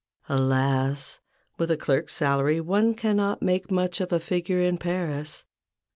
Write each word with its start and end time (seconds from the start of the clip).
Alas! 0.27 1.19
with 1.59 1.69
a 1.69 1.77
clerk's 1.77 2.15
salary 2.15 2.59
one 2.59 2.95
cannot 2.95 3.43
make 3.43 3.69
much 3.69 4.01
of 4.01 4.11
a 4.11 4.19
figure 4.19 4.59
in 4.59 4.79
Paris. 4.79 5.45